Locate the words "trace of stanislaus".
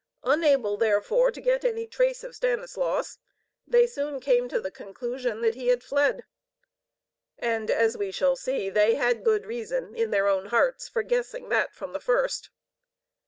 1.85-3.19